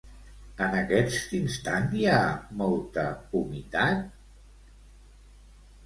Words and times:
En 0.67 0.71
aquest 0.77 1.35
instant 1.41 1.93
hi 1.99 2.07
ha 2.15 2.23
molta 2.65 3.07
humitat? 3.41 4.05